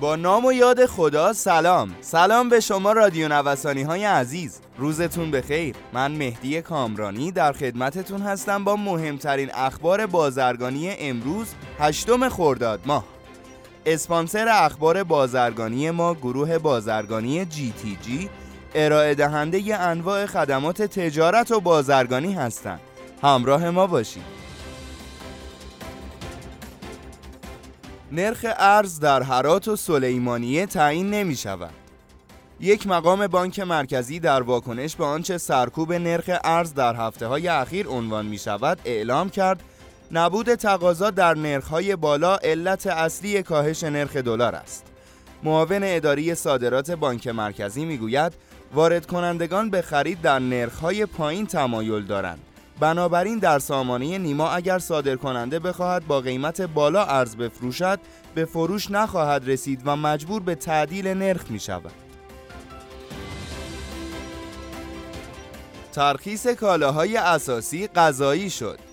[0.00, 1.94] با نام و یاد خدا سلام.
[2.00, 4.60] سلام به شما رادیو نوسانی های عزیز.
[4.78, 5.76] روزتون بخیر.
[5.92, 11.46] من مهدی کامرانی در خدمتتون هستم با مهمترین اخبار بازرگانی امروز
[11.78, 13.04] هشتم خرداد ماه.
[13.86, 18.30] اسپانسر اخبار بازرگانی ما گروه بازرگانی جی تی جی
[18.74, 22.80] ارائه دهنده انواع خدمات تجارت و بازرگانی هستند.
[23.22, 24.45] همراه ما باشید.
[28.12, 31.70] نرخ ارز در حرات و سلیمانیه تعیین نمی شود.
[32.60, 37.86] یک مقام بانک مرکزی در واکنش به آنچه سرکوب نرخ ارز در هفته های اخیر
[37.88, 39.62] عنوان می شود اعلام کرد
[40.12, 44.86] نبود تقاضا در نرخ‌های بالا علت اصلی کاهش نرخ دلار است.
[45.42, 48.32] معاون اداری صادرات بانک مرکزی می‌گوید
[48.74, 52.38] وارد کنندگان به خرید در نرخ‌های پایین تمایل دارند
[52.80, 58.00] بنابراین در سامانه نیما اگر صادر کننده بخواهد با قیمت بالا ارز بفروشد
[58.34, 61.92] به فروش نخواهد رسید و مجبور به تعدیل نرخ می شود.
[65.92, 68.85] ترخیص کالاهای اساسی غذایی شد.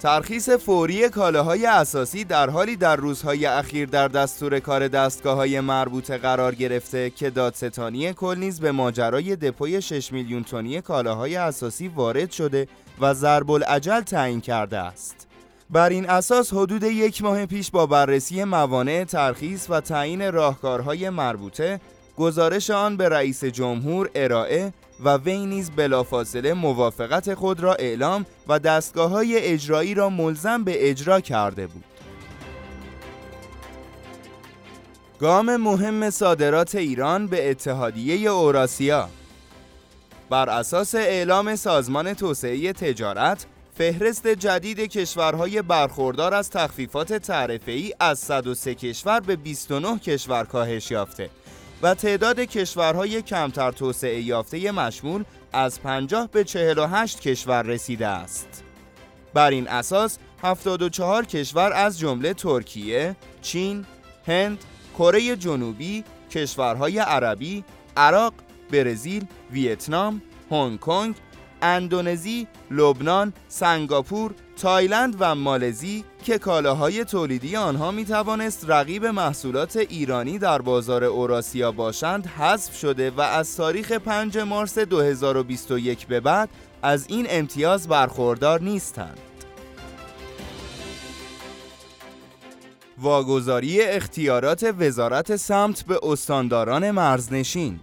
[0.00, 6.18] ترخیص فوری کالاهای اساسی در حالی در روزهای اخیر در دستور کار دستگاه های مربوطه
[6.18, 12.30] قرار گرفته که دادستانی کل نیز به ماجرای دپوی 6 میلیون تنی کالاهای اساسی وارد
[12.30, 12.68] شده
[13.00, 15.26] و ضرب العجل تعیین کرده است.
[15.70, 21.80] بر این اساس حدود یک ماه پیش با بررسی موانع ترخیص و تعیین راهکارهای مربوطه
[22.16, 24.72] گزارش آن به رئیس جمهور ارائه
[25.04, 30.90] و وی نیز بلافاصله موافقت خود را اعلام و دستگاه های اجرایی را ملزم به
[30.90, 31.84] اجرا کرده بود.
[35.20, 39.08] گام مهم صادرات ایران به اتحادیه اوراسیا
[40.30, 43.46] بر اساس اعلام سازمان توسعه تجارت
[43.78, 51.30] فهرست جدید کشورهای برخوردار از تخفیفات تعرفه‌ای از 103 کشور به 29 کشور کاهش یافته
[51.82, 58.64] و تعداد کشورهای کمتر توسعه یافته مشمول از 50 به 48 کشور رسیده است.
[59.34, 63.84] بر این اساس 74 کشور از جمله ترکیه، چین،
[64.26, 64.58] هند،
[64.98, 67.64] کره جنوبی، کشورهای عربی،
[67.96, 68.34] عراق،
[68.72, 71.14] برزیل، ویتنام، هنگ کنگ،
[71.66, 80.38] اندونزی، لبنان، سنگاپور، تایلند و مالزی که کالاهای تولیدی آنها می توانست رقیب محصولات ایرانی
[80.38, 86.48] در بازار اوراسیا باشند حذف شده و از تاریخ 5 مارس 2021 به بعد
[86.82, 89.18] از این امتیاز برخوردار نیستند.
[92.98, 97.80] واگذاری اختیارات وزارت سمت به استانداران مرزنشین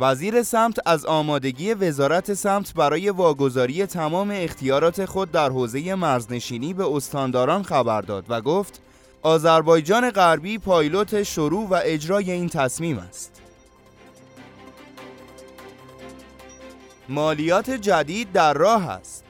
[0.00, 6.96] وزیر سمت از آمادگی وزارت سمت برای واگذاری تمام اختیارات خود در حوزه مرزنشینی به
[6.96, 8.80] استانداران خبر داد و گفت
[9.22, 13.42] آذربایجان غربی پایلوت شروع و اجرای این تصمیم است.
[17.08, 19.24] مالیات جدید در راه است.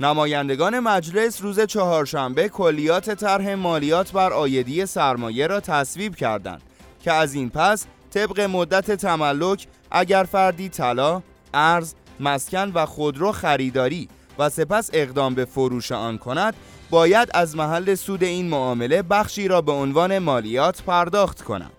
[0.00, 6.62] نمایندگان مجلس روز چهارشنبه کلیات طرح مالیات بر آیدی سرمایه را تصویب کردند
[7.00, 11.22] که از این پس طبق مدت تملک اگر فردی طلا،
[11.54, 14.08] ارز، مسکن و خودرو خریداری
[14.38, 16.54] و سپس اقدام به فروش آن کند
[16.90, 21.70] باید از محل سود این معامله بخشی را به عنوان مالیات پرداخت کند.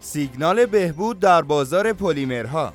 [0.00, 2.72] سیگنال بهبود در بازار پلیمرها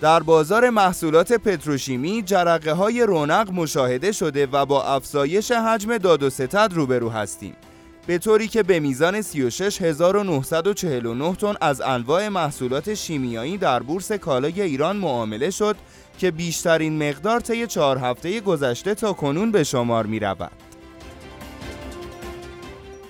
[0.00, 6.30] در بازار محصولات پتروشیمی جرقه های رونق مشاهده شده و با افزایش حجم داد و
[6.30, 7.56] ستد روبرو هستیم.
[8.06, 14.96] به طوری که به میزان 36949 تن از انواع محصولات شیمیایی در بورس کالای ایران
[14.96, 15.76] معامله شد
[16.18, 20.52] که بیشترین مقدار طی چهار هفته گذشته تا کنون به شمار می رود.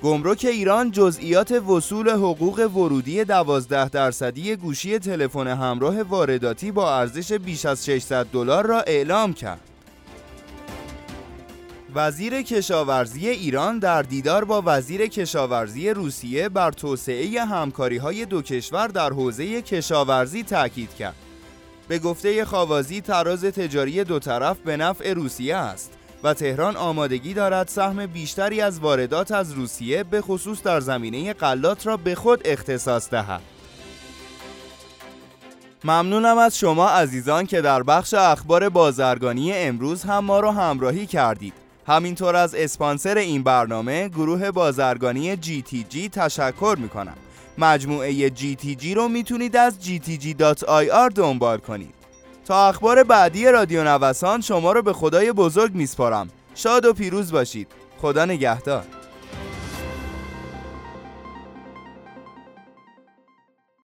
[0.02, 7.66] گمرک ایران جزئیات وصول حقوق ورودی 12 درصدی گوشی تلفن همراه وارداتی با ارزش بیش
[7.66, 9.65] از 600 دلار را اعلام کرد.
[11.96, 18.88] وزیر کشاورزی ایران در دیدار با وزیر کشاورزی روسیه بر توسعه همکاری های دو کشور
[18.88, 21.14] در حوزه کشاورزی تاکید کرد.
[21.88, 27.68] به گفته خوازی تراز تجاری دو طرف به نفع روسیه است و تهران آمادگی دارد
[27.68, 33.10] سهم بیشتری از واردات از روسیه به خصوص در زمینه غلات را به خود اختصاص
[33.10, 33.42] دهد.
[35.84, 41.65] ممنونم از شما عزیزان که در بخش اخبار بازرگانی امروز هم ما را همراهی کردید.
[41.86, 47.16] همینطور از اسپانسر این برنامه گروه بازرگانی GTG تشکر می‌کنم.
[47.58, 51.94] مجموعه GTG رو می‌تونید از gtg.ir دنبال کنید.
[52.44, 56.28] تا اخبار بعدی رادیو نوسان شما رو به خدای بزرگ میسپارم.
[56.54, 57.68] شاد و پیروز باشید.
[58.00, 58.84] خدا نگهدار.